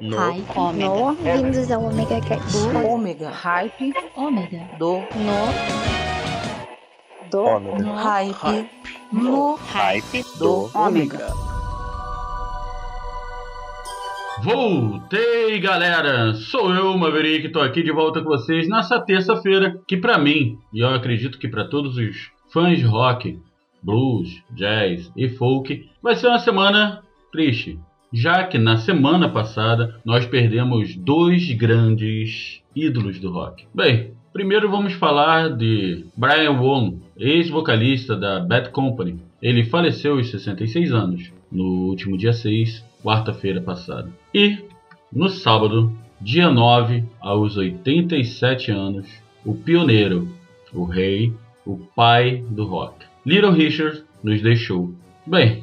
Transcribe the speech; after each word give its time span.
No. 0.00 0.16
Hype. 0.16 0.44
Ômega. 0.56 0.88
No, 0.88 1.14
bem-vindos 1.16 1.70
ao 1.72 1.82
Omega 1.82 2.20
Cast. 2.20 2.56
Ômega. 2.86 3.30
Hype. 3.30 3.92
Ômega. 4.14 4.68
Do. 4.78 4.98
No, 4.98 5.48
do, 7.28 7.40
Ômega. 7.40 7.78
No. 7.82 7.94
Hype. 7.94 8.70
No. 9.12 9.54
Hype 9.56 10.24
Do. 10.38 10.70
Ômega. 10.72 11.32
Voltei, 14.40 15.58
galera! 15.58 16.32
Sou 16.34 16.72
eu, 16.72 16.96
Maverick, 16.96 17.48
tô 17.48 17.60
aqui 17.60 17.82
de 17.82 17.90
volta 17.90 18.22
com 18.22 18.28
vocês 18.28 18.68
nessa 18.68 19.00
terça-feira, 19.00 19.80
que 19.84 19.96
pra 19.96 20.16
mim, 20.16 20.56
e 20.72 20.78
eu 20.78 20.90
acredito 20.90 21.40
que 21.40 21.48
pra 21.48 21.64
todos 21.64 21.96
os 21.96 22.30
fãs 22.52 22.78
de 22.78 22.84
rock, 22.84 23.36
blues, 23.82 24.44
jazz 24.52 25.10
e 25.16 25.28
folk, 25.28 25.90
vai 26.00 26.14
ser 26.14 26.28
uma 26.28 26.38
semana 26.38 27.02
triste, 27.32 27.80
já 28.12 28.44
que 28.44 28.58
na 28.58 28.76
semana 28.76 29.28
passada 29.28 30.00
nós 30.04 30.26
perdemos 30.26 30.96
dois 30.96 31.50
grandes 31.52 32.62
ídolos 32.74 33.18
do 33.18 33.30
rock. 33.30 33.66
Bem, 33.74 34.12
primeiro 34.32 34.70
vamos 34.70 34.94
falar 34.94 35.50
de 35.56 36.04
Brian 36.16 36.52
Wong, 36.52 36.98
ex-vocalista 37.16 38.16
da 38.16 38.40
Bad 38.40 38.70
Company. 38.70 39.18
Ele 39.42 39.64
faleceu 39.64 40.16
aos 40.16 40.30
66 40.30 40.92
anos, 40.92 41.32
no 41.50 41.88
último 41.88 42.16
dia 42.16 42.32
6 42.32 42.84
quarta-feira 43.02 43.60
passada. 43.60 44.10
E 44.34 44.58
no 45.12 45.28
sábado, 45.28 45.92
dia 46.20 46.50
9, 46.50 47.04
aos 47.20 47.56
87 47.56 48.70
anos, 48.70 49.06
o 49.44 49.54
pioneiro, 49.54 50.28
o 50.72 50.84
rei, 50.84 51.32
o 51.64 51.76
pai 51.76 52.44
do 52.50 52.64
rock, 52.66 53.06
Little 53.24 53.52
Richard, 53.52 54.02
nos 54.22 54.42
deixou. 54.42 54.92
Bem, 55.26 55.62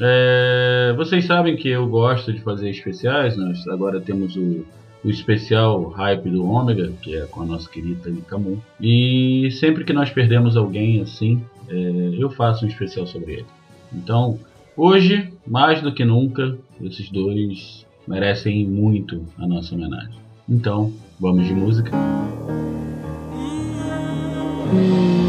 é, 0.00 0.94
vocês 0.96 1.24
sabem 1.24 1.56
que 1.56 1.68
eu 1.68 1.86
gosto 1.88 2.32
de 2.32 2.40
fazer 2.40 2.70
especiais, 2.70 3.36
nós 3.36 3.66
agora 3.68 4.00
temos 4.00 4.36
o, 4.36 4.64
o 5.04 5.10
especial 5.10 5.88
Hype 5.88 6.30
do 6.30 6.44
Ômega, 6.44 6.92
que 7.02 7.16
é 7.16 7.26
com 7.26 7.42
a 7.42 7.46
nossa 7.46 7.68
querida 7.68 8.10
Camus. 8.28 8.58
E 8.80 9.48
sempre 9.52 9.84
que 9.84 9.92
nós 9.92 10.10
perdemos 10.10 10.56
alguém 10.56 11.00
assim, 11.00 11.42
é, 11.68 11.74
eu 12.18 12.30
faço 12.30 12.64
um 12.64 12.68
especial 12.68 13.06
sobre 13.06 13.34
ele. 13.34 13.46
Então, 13.92 14.38
Hoje, 14.80 15.32
mais 15.44 15.82
do 15.82 15.92
que 15.92 16.04
nunca, 16.04 16.56
esses 16.80 17.10
dois 17.10 17.84
merecem 18.06 18.64
muito 18.64 19.26
a 19.36 19.44
nossa 19.44 19.74
homenagem. 19.74 20.14
Então, 20.48 20.92
vamos 21.18 21.48
de 21.48 21.52
música. 21.52 21.90
company 24.70 25.27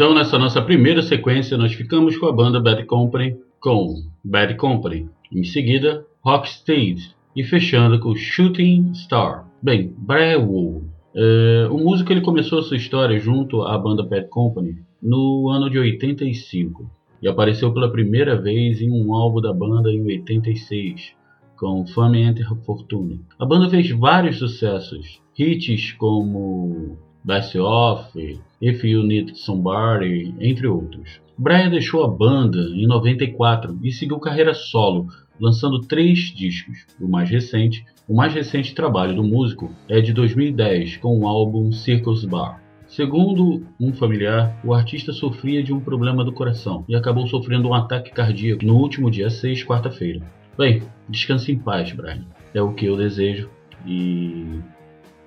Então, 0.00 0.14
nessa 0.14 0.38
nossa 0.38 0.62
primeira 0.62 1.02
sequência, 1.02 1.58
nós 1.58 1.74
ficamos 1.74 2.16
com 2.16 2.24
a 2.24 2.32
banda 2.32 2.58
Bad 2.58 2.86
Company 2.86 3.36
com 3.60 3.96
Bad 4.24 4.54
Company. 4.54 5.06
Em 5.30 5.44
seguida, 5.44 6.06
Rocksteady. 6.24 7.14
E 7.36 7.44
fechando 7.44 8.00
com 8.00 8.16
Shooting 8.16 8.94
Star. 8.94 9.46
Bem, 9.62 9.94
Wool. 10.08 10.84
É, 11.14 11.68
o 11.70 11.76
músico 11.76 12.10
ele 12.10 12.22
começou 12.22 12.62
sua 12.62 12.78
história 12.78 13.18
junto 13.18 13.60
à 13.60 13.76
banda 13.76 14.02
Bad 14.02 14.28
Company 14.30 14.76
no 15.02 15.50
ano 15.50 15.68
de 15.68 15.78
85 15.78 16.90
e 17.20 17.28
apareceu 17.28 17.70
pela 17.70 17.92
primeira 17.92 18.40
vez 18.40 18.80
em 18.80 18.90
um 18.90 19.12
álbum 19.12 19.42
da 19.42 19.52
banda 19.52 19.90
em 19.90 20.02
86 20.02 21.12
com 21.58 21.86
Fame 21.86 22.22
and 22.22 22.36
Fortune. 22.64 23.20
A 23.38 23.44
banda 23.44 23.68
fez 23.68 23.90
vários 23.90 24.38
sucessos, 24.38 25.20
hits 25.38 25.92
como 25.92 26.96
Best 27.24 27.58
Off, 27.58 28.18
If 28.60 28.84
You 28.84 29.02
Need 29.02 29.38
Somebody, 29.38 30.34
entre 30.40 30.66
outros. 30.66 31.20
Brian 31.36 31.70
deixou 31.70 32.04
a 32.04 32.08
banda 32.08 32.58
em 32.74 32.86
94 32.86 33.78
e 33.82 33.90
seguiu 33.90 34.18
carreira 34.18 34.52
solo, 34.52 35.08
lançando 35.40 35.80
três 35.80 36.18
discos. 36.34 36.86
O 37.00 37.08
mais 37.08 37.30
recente, 37.30 37.84
o 38.06 38.14
mais 38.14 38.34
recente 38.34 38.74
trabalho 38.74 39.14
do 39.14 39.24
músico 39.24 39.70
é 39.88 40.00
de 40.00 40.12
2010 40.12 40.98
com 40.98 41.18
o 41.18 41.26
álbum 41.26 41.72
Circus 41.72 42.24
Bar. 42.24 42.60
Segundo 42.86 43.64
um 43.80 43.92
familiar, 43.92 44.60
o 44.64 44.74
artista 44.74 45.12
sofria 45.12 45.62
de 45.62 45.72
um 45.72 45.78
problema 45.78 46.24
do 46.24 46.32
coração 46.32 46.84
e 46.88 46.96
acabou 46.96 47.26
sofrendo 47.26 47.68
um 47.68 47.74
ataque 47.74 48.10
cardíaco 48.10 48.64
no 48.66 48.76
último 48.76 49.10
dia 49.10 49.30
6, 49.30 49.64
quarta-feira. 49.64 50.20
Bem, 50.58 50.82
descanse 51.08 51.52
em 51.52 51.58
paz, 51.58 51.92
Brian. 51.92 52.26
É 52.52 52.60
o 52.60 52.74
que 52.74 52.86
eu 52.86 52.96
desejo 52.96 53.48
e 53.86 54.58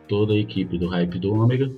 toda 0.07 0.33
a 0.33 0.37
equipe 0.37 0.77
do 0.77 0.87
Hype 0.87 1.19
do 1.19 1.33
Ômega, 1.33 1.71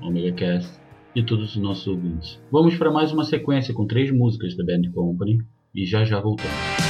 Omega 0.00 0.32
Cast 0.32 0.80
e 1.14 1.22
todos 1.22 1.56
os 1.56 1.62
nossos 1.62 1.86
ouvintes. 1.86 2.40
Vamos 2.50 2.76
para 2.76 2.90
mais 2.90 3.12
uma 3.12 3.24
sequência 3.24 3.74
com 3.74 3.86
três 3.86 4.10
músicas 4.10 4.56
da 4.56 4.64
Band 4.64 4.90
Company 4.92 5.38
e 5.74 5.84
já 5.84 6.04
já 6.04 6.20
voltamos. 6.20 6.81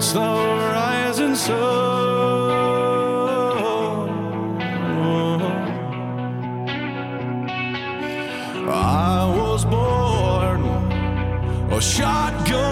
slow 0.00 0.56
rising 0.56 1.34
sun. 1.34 1.58
I 8.68 9.26
was 9.36 9.64
born 9.66 10.60
a 11.70 11.80
shotgun. 11.80 12.69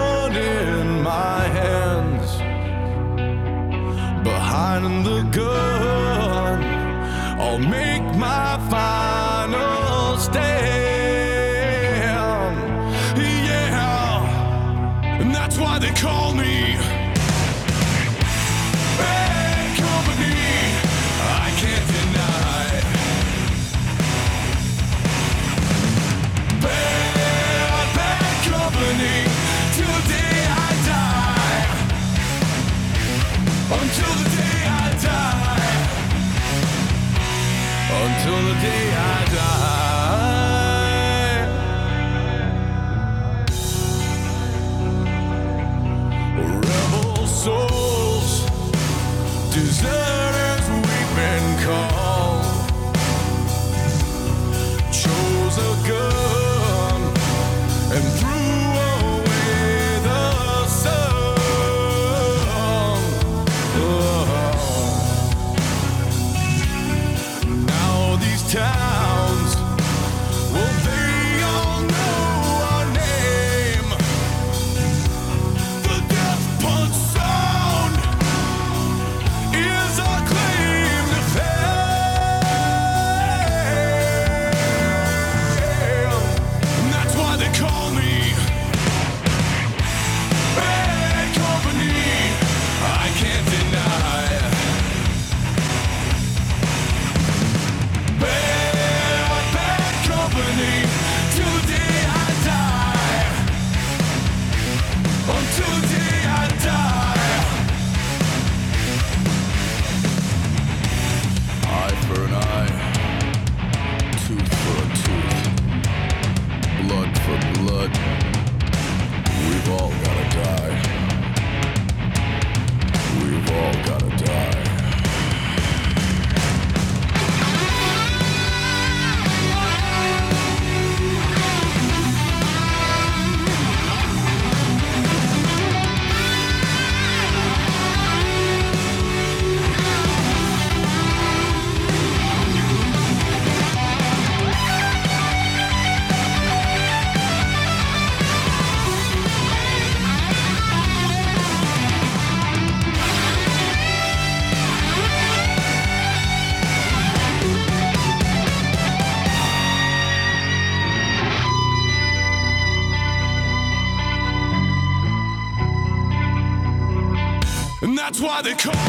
They 168.41 168.53
the 168.53 168.55
car. 168.55 168.88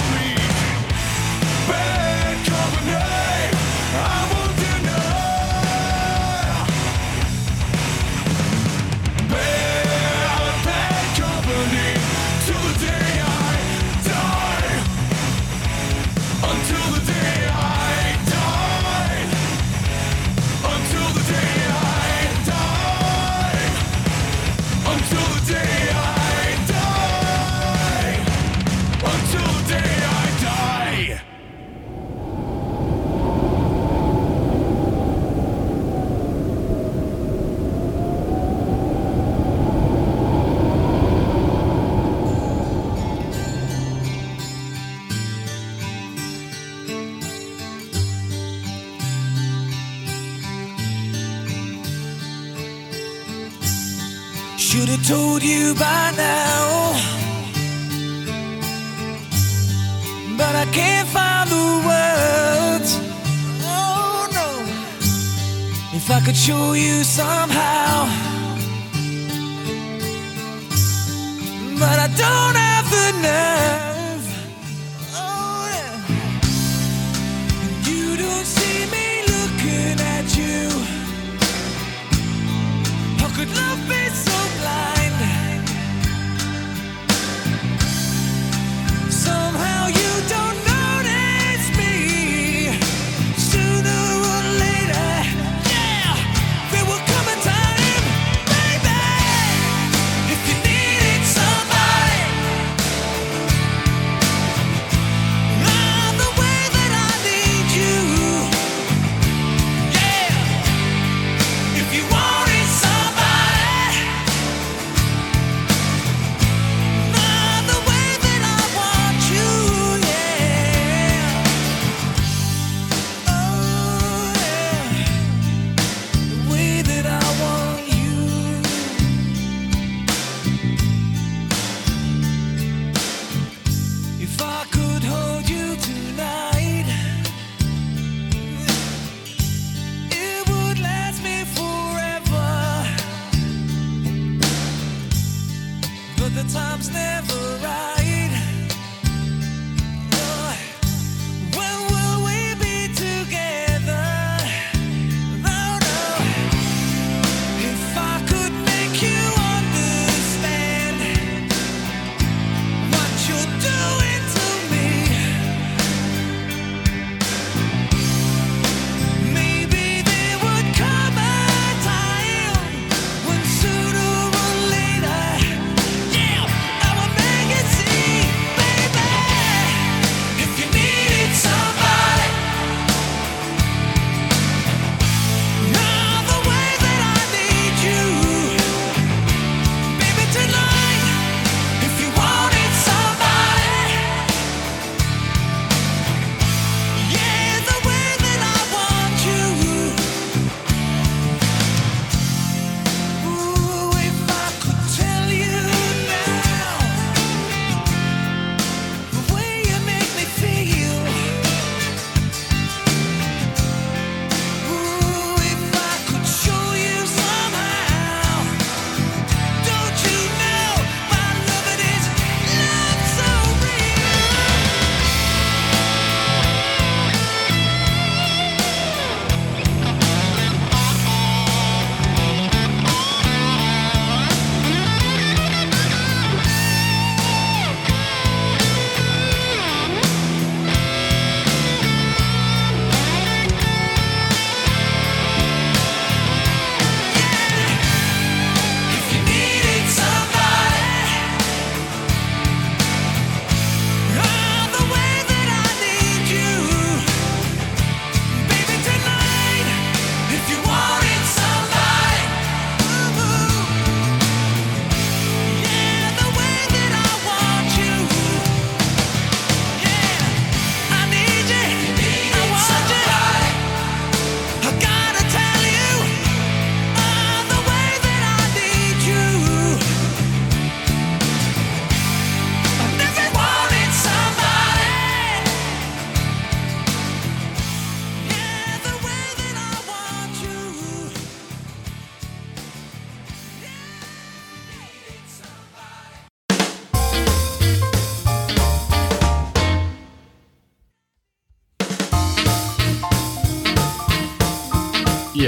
show 66.41 66.73
you 66.73 67.05
somehow. 67.05 67.60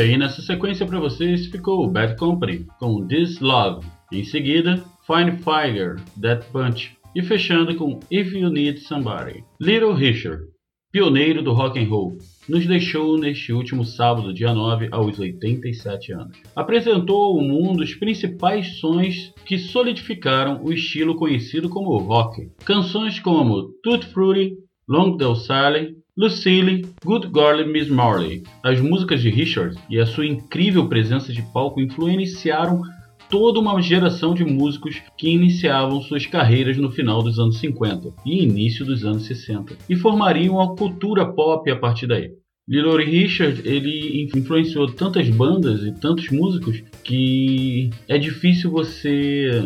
Aí 0.02 0.16
nessa 0.16 0.42
sequência 0.42 0.84
para 0.84 0.98
vocês 0.98 1.46
ficou 1.46 1.88
Bad 1.88 2.16
Company 2.16 2.66
com 2.80 3.06
This 3.06 3.38
Love. 3.38 3.86
Em 4.12 4.24
seguida, 4.24 4.82
Fine 5.06 5.38
Fire, 5.38 5.94
That 6.20 6.44
Punch. 6.50 6.96
E 7.14 7.22
fechando 7.22 7.76
com 7.76 8.00
If 8.10 8.32
You 8.32 8.50
Need 8.50 8.80
Somebody. 8.80 9.44
Little 9.60 9.94
Richard, 9.94 10.42
pioneiro 10.90 11.40
do 11.40 11.52
rock 11.52 11.78
and 11.78 11.88
roll, 11.88 12.18
nos 12.48 12.66
deixou 12.66 13.16
neste 13.16 13.52
último 13.52 13.84
sábado, 13.84 14.34
dia 14.34 14.52
9, 14.52 14.88
aos 14.90 15.18
87 15.20 16.12
anos. 16.12 16.36
Apresentou 16.56 17.22
ao 17.22 17.40
mundo 17.40 17.82
os 17.82 17.94
principais 17.94 18.80
sons 18.80 19.32
que 19.44 19.56
solidificaram 19.56 20.64
o 20.64 20.72
estilo 20.72 21.14
conhecido 21.14 21.68
como 21.68 21.96
rock. 21.98 22.50
Canções 22.64 23.20
como 23.20 23.68
Tutti 23.84 24.06
Frutti, 24.06 24.54
Long 24.88 25.16
Del 25.16 25.36
Sally, 25.36 25.94
Lucille, 26.14 26.84
Good 27.02 27.28
Girl 27.28 27.66
Miss 27.66 27.88
Marley. 27.88 28.42
As 28.62 28.78
músicas 28.78 29.22
de 29.22 29.30
Richard 29.30 29.78
e 29.88 29.98
a 29.98 30.04
sua 30.04 30.26
incrível 30.26 30.86
presença 30.86 31.32
de 31.32 31.40
palco 31.40 31.80
influenciaram 31.80 32.82
toda 33.30 33.58
uma 33.58 33.80
geração 33.80 34.34
de 34.34 34.44
músicos 34.44 35.00
que 35.16 35.30
iniciavam 35.30 36.02
suas 36.02 36.26
carreiras 36.26 36.76
no 36.76 36.90
final 36.90 37.22
dos 37.22 37.38
anos 37.38 37.58
50 37.60 38.12
e 38.26 38.42
início 38.42 38.84
dos 38.84 39.06
anos 39.06 39.24
60 39.24 39.74
e 39.88 39.96
formariam 39.96 40.60
a 40.60 40.76
cultura 40.76 41.24
pop 41.24 41.70
a 41.70 41.76
partir 41.76 42.06
daí. 42.06 42.30
Little 42.68 42.98
Richard 42.98 43.66
ele 43.66 44.28
influenciou 44.34 44.92
tantas 44.92 45.30
bandas 45.30 45.82
e 45.82 45.92
tantos 45.92 46.28
músicos 46.28 46.82
que 47.02 47.88
é 48.06 48.18
difícil 48.18 48.70
você 48.70 49.62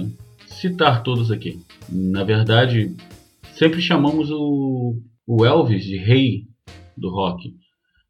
citar 0.47 1.03
todos 1.03 1.33
aqui. 1.33 1.59
Na 1.91 2.23
verdade, 2.23 2.95
sempre 3.53 3.83
chamamos 3.83 4.31
o, 4.31 4.95
o 5.27 5.45
Elvis 5.45 5.85
de 5.85 5.97
rei 5.97 6.45
do 6.97 7.11
rock. 7.11 7.55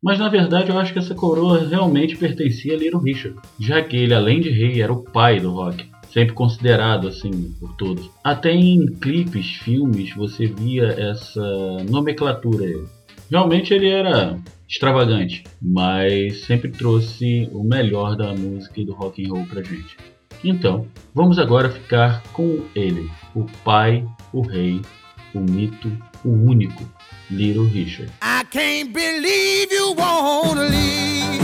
Mas 0.02 0.18
na 0.18 0.29
verdade 0.29 0.70
eu 0.70 0.79
acho 0.79 0.92
que 0.92 0.98
essa 0.98 1.14
coroa 1.14 1.66
realmente 1.66 2.16
pertencia 2.16 2.74
a 2.74 2.76
Little 2.76 3.00
Richard, 3.00 3.38
já 3.59 3.83
que 3.83 3.96
ele, 3.96 4.14
além 4.14 4.40
de 4.40 4.50
rei, 4.50 4.81
era 4.81 4.92
o 4.92 5.02
pai 5.02 5.40
do 5.40 5.50
rock, 5.50 5.85
sempre 6.12 6.35
considerado 6.35 7.09
assim 7.09 7.52
por 7.59 7.74
todos. 7.76 8.11
Até 8.22 8.52
em 8.52 8.87
clipes, 8.87 9.57
filmes, 9.57 10.14
você 10.14 10.46
via 10.46 10.87
essa 10.87 11.85
nomenclatura. 11.90 12.66
Realmente 13.31 13.74
ele 13.74 13.88
era 13.88 14.38
extravagante, 14.68 15.44
mas 15.61 16.44
sempre 16.44 16.70
trouxe 16.70 17.48
o 17.52 17.64
melhor 17.64 18.16
da 18.16 18.35
música 18.35 18.81
e 18.81 18.85
do 18.85 18.94
rock 18.94 19.24
and 19.24 19.33
roll 19.33 19.46
pra 19.46 19.62
gente. 19.62 19.96
Então, 20.44 20.87
vamos 21.14 21.38
agora 21.38 21.70
ficar 21.70 22.22
com 22.33 22.61
ele, 22.74 23.11
o 23.35 23.46
pai, 23.64 24.07
o 24.33 24.42
rei, 24.42 24.81
o 25.35 25.40
mito, 25.40 25.90
o 26.24 26.31
único, 26.31 26.85
Little 27.30 27.64
Richard. 27.64 28.12
I 28.22 28.44
can't 28.44 28.92
believe 28.92 29.72
you 29.72 29.94
wanna 29.96 30.66
leave. 30.66 31.42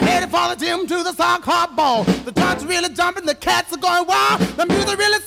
Headed 0.00 0.30
for 0.30 0.48
the 0.48 0.56
gym 0.56 0.86
to 0.86 1.02
the 1.02 1.12
sock 1.12 1.44
hop 1.44 1.76
ball. 1.76 2.04
The 2.04 2.32
joints 2.32 2.64
really 2.64 2.88
jumping, 2.90 3.26
the 3.26 3.34
cats 3.34 3.72
are 3.72 3.78
going 3.78 4.06
wild. 4.06 4.40
The 4.40 4.66
music 4.66 4.98
really 4.98 5.20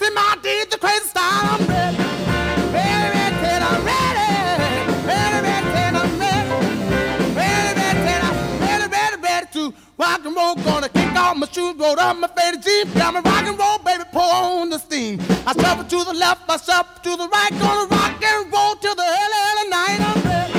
my 11.89 11.95
shoes, 11.95 11.97
roll 11.97 11.99
up 11.99 12.17
my 12.17 12.27
faded 12.27 12.63
jeans. 12.63 12.93
Got 12.93 13.13
my 13.13 13.21
rock 13.21 13.47
and 13.47 13.57
roll, 13.57 13.77
baby, 13.79 14.03
pour 14.11 14.21
on 14.21 14.69
the 14.69 14.79
steam. 14.79 15.19
I 15.45 15.53
shuffle 15.53 15.83
to 15.85 16.03
the 16.05 16.13
left, 16.13 16.49
I 16.49 16.57
shuffle 16.57 17.03
to 17.03 17.17
the 17.17 17.27
right. 17.27 17.51
Gonna 17.51 17.87
rock 17.89 18.23
and 18.23 18.51
roll 18.51 18.75
till 18.75 18.95
the 18.95 19.03
early, 19.03 19.39
early 19.49 19.69
night. 19.69 19.99
I'm 19.99 20.23
ready. 20.23 20.53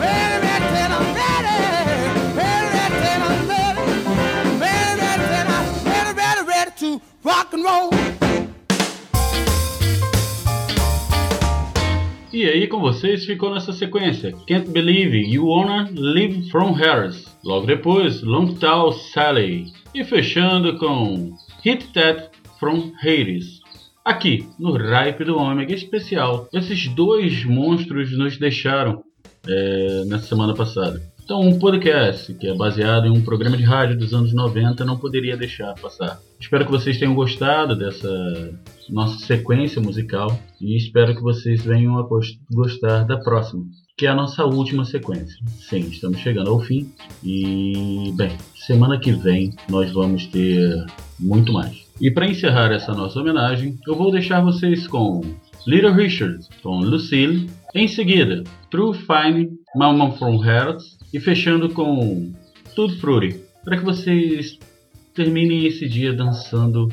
Ready, 0.00 0.46
ready, 0.46 0.66
said 0.74 0.90
I'm 0.90 1.14
ready 1.16 1.52
to 6.78 7.00
rock 7.24 7.54
and 7.54 7.64
roll. 7.64 7.90
E 12.32 12.46
aí 12.46 12.66
com 12.66 12.80
vocês 12.80 13.26
ficou 13.26 13.52
nessa 13.52 13.72
sequência 13.72 14.32
Can't 14.48 14.70
Believe 14.70 15.16
You 15.18 15.46
Wanna 15.46 15.90
Live 15.94 16.50
From 16.50 16.72
Harris. 16.72 17.26
Logo 17.44 17.66
depois 17.66 18.22
Long 18.22 18.54
Tall 18.54 18.92
Sally. 18.92 19.71
E 19.94 20.04
fechando 20.04 20.78
com 20.78 21.36
Hit 21.62 21.92
That 21.92 22.30
From 22.58 22.92
Hades. 23.02 23.60
Aqui 24.02 24.48
no 24.58 24.72
Ripe 24.72 25.22
do 25.22 25.36
Ômega 25.36 25.74
especial. 25.74 26.48
Esses 26.50 26.88
dois 26.88 27.44
monstros 27.44 28.16
nos 28.16 28.38
deixaram 28.38 29.04
é, 29.46 30.04
na 30.06 30.18
semana 30.18 30.54
passada. 30.54 31.11
Então, 31.24 31.40
um 31.40 31.58
podcast 31.58 32.34
que 32.34 32.46
é 32.48 32.54
baseado 32.54 33.06
em 33.06 33.10
um 33.10 33.22
programa 33.22 33.56
de 33.56 33.62
rádio 33.62 33.96
dos 33.96 34.12
anos 34.12 34.34
90 34.34 34.84
não 34.84 34.98
poderia 34.98 35.36
deixar 35.36 35.72
passar. 35.74 36.18
Espero 36.38 36.64
que 36.66 36.70
vocês 36.70 36.98
tenham 36.98 37.14
gostado 37.14 37.76
dessa 37.76 38.52
nossa 38.90 39.24
sequência 39.24 39.80
musical 39.80 40.36
e 40.60 40.76
espero 40.76 41.14
que 41.14 41.22
vocês 41.22 41.64
venham 41.64 41.96
a 41.96 42.02
gos- 42.02 42.36
gostar 42.52 43.04
da 43.04 43.16
próxima, 43.18 43.64
que 43.96 44.04
é 44.04 44.10
a 44.10 44.14
nossa 44.16 44.44
última 44.44 44.84
sequência. 44.84 45.36
Sim, 45.68 45.88
estamos 45.90 46.18
chegando 46.18 46.50
ao 46.50 46.60
fim 46.60 46.90
e, 47.24 48.12
bem, 48.16 48.36
semana 48.56 48.98
que 48.98 49.12
vem 49.12 49.50
nós 49.70 49.90
vamos 49.92 50.26
ter 50.26 50.84
muito 51.18 51.52
mais. 51.52 51.86
E 52.00 52.10
para 52.10 52.26
encerrar 52.26 52.72
essa 52.72 52.92
nossa 52.92 53.20
homenagem, 53.20 53.78
eu 53.86 53.94
vou 53.94 54.10
deixar 54.10 54.40
vocês 54.42 54.88
com 54.88 55.20
Little 55.66 55.92
Richard 55.94 56.44
com 56.62 56.80
Lucille, 56.80 57.48
em 57.74 57.86
seguida 57.86 58.42
True 58.70 58.92
Fine, 58.98 59.50
Mama 59.76 60.10
from 60.18 60.44
Hearts 60.44 61.00
e 61.12 61.20
fechando 61.20 61.68
com 61.70 62.32
Tudo 62.74 62.96
Fruity, 62.98 63.40
para 63.64 63.76
que 63.76 63.84
vocês 63.84 64.58
terminem 65.14 65.66
esse 65.66 65.88
dia 65.88 66.12
dançando 66.12 66.88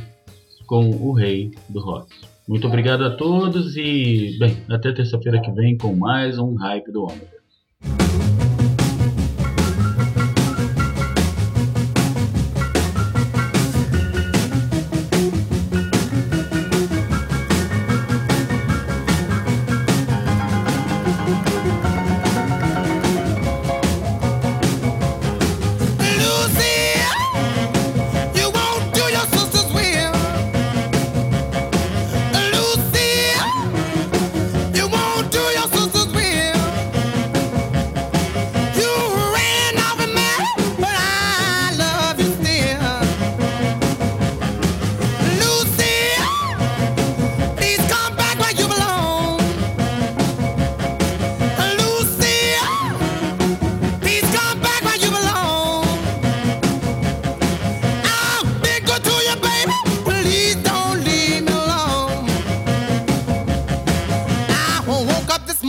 com 0.67 0.89
o 0.89 1.13
rei 1.13 1.51
do 1.69 1.79
rock. 1.79 2.13
Muito 2.47 2.67
obrigado 2.67 3.03
a 3.03 3.11
todos 3.11 3.77
e, 3.77 4.37
bem, 4.39 4.57
até 4.69 4.91
terça-feira 4.91 5.41
que 5.41 5.51
vem 5.51 5.77
com 5.77 5.95
mais 5.95 6.37
um 6.37 6.55
Hype 6.55 6.91
do 6.91 7.03
Ômega. 7.03 7.38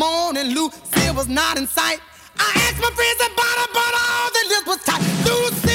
Morning, 0.00 0.54
Lucy 0.54 1.10
was 1.14 1.28
not 1.28 1.58
in 1.58 1.66
sight. 1.66 2.00
I 2.38 2.50
asked 2.64 2.80
my 2.80 2.90
friends 2.98 3.20
about 3.28 3.56
her, 3.60 3.68
but 3.78 3.92
all 4.02 4.28
the 4.36 4.42
list 4.48 4.66
was 4.66 4.80
tight. 4.88 5.02
Lucy, 5.28 5.69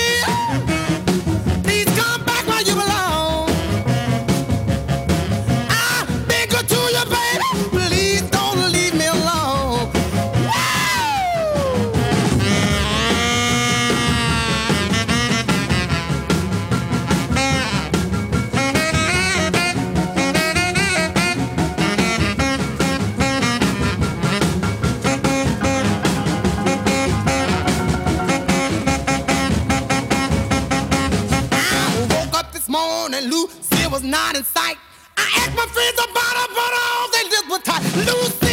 not 34.06 34.36
in 34.36 34.44
sight. 34.44 34.78
I 35.18 35.26
asked 35.40 35.56
my 35.56 35.66
friends 35.66 36.00
about 36.00 36.36
her, 36.40 36.48
but 36.54 36.72
all 36.84 37.08
they 37.12 37.26
did 37.30 37.50
was 37.50 37.62
tight. 37.64 37.84
Lucy, 38.06 38.45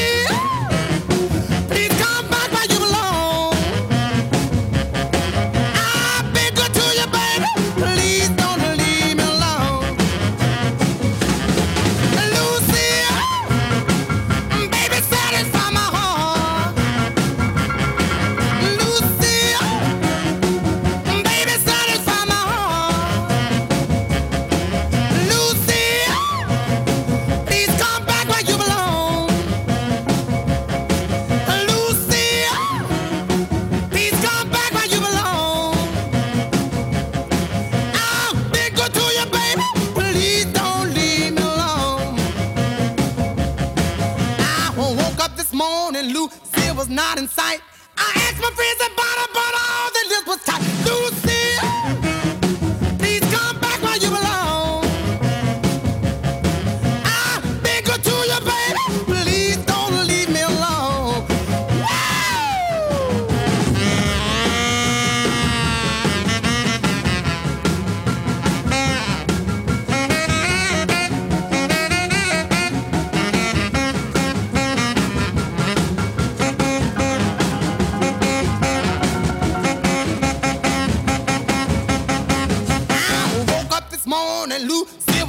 Lucille 46.12 46.74
was 46.74 46.90
not 46.90 47.18
in 47.18 47.26
sight. 47.26 47.60
I 47.96 48.12
asked 48.16 48.40
my 48.40 48.50
friends 48.50 48.80
about 48.92 49.16
her, 49.20 49.28
but 49.32 49.52
all 49.64 49.88
the 49.96 50.04
list 50.10 50.26
was 50.26 50.44
tight. 50.44 50.62
Lucille. 50.84 52.01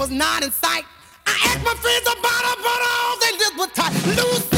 was 0.04 0.12
not 0.12 0.44
in 0.44 0.52
sight. 0.52 0.84
I 1.26 1.32
asked 1.46 1.64
my 1.64 1.74
friends 1.76 2.08
about 2.12 2.44
her, 2.48 2.56
but 2.62 2.80
all 2.92 3.20
they 3.22 3.38
did 3.38 3.58
was 3.58 3.70
talk. 3.72 3.94
Loose 4.18 4.53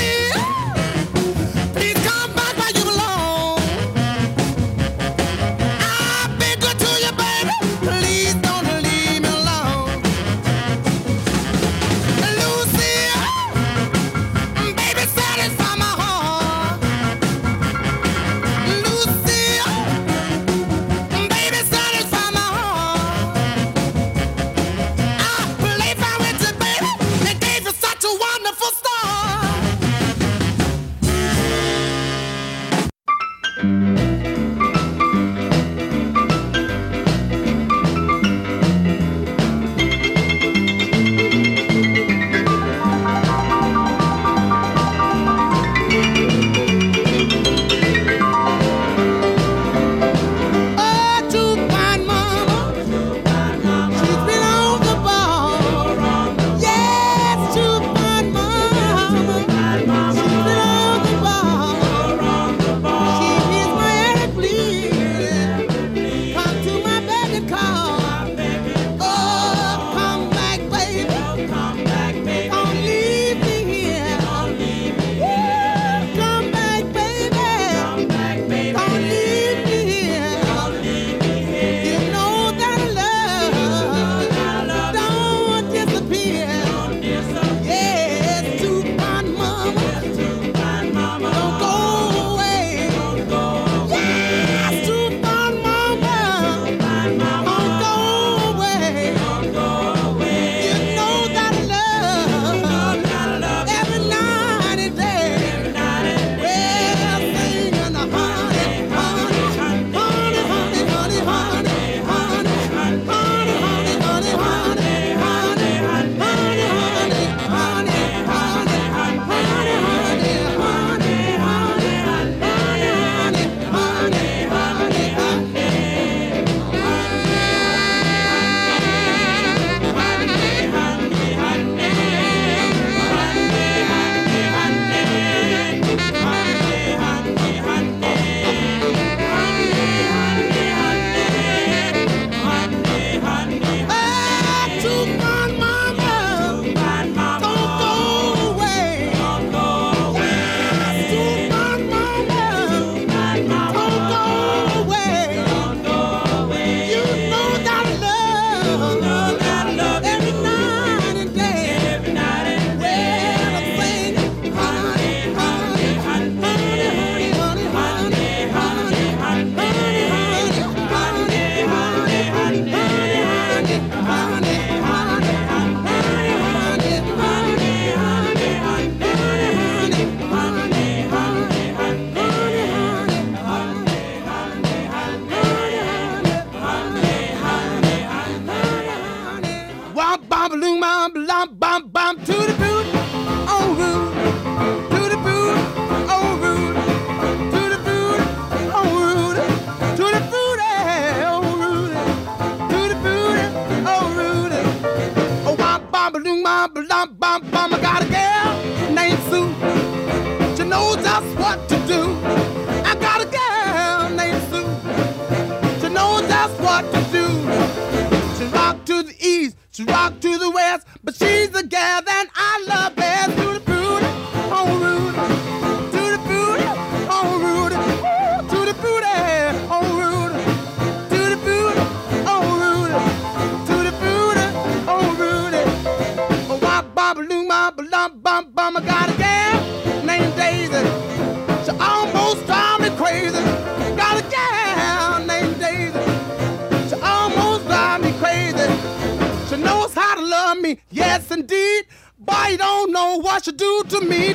to 254.00 254.06
me 254.06 254.35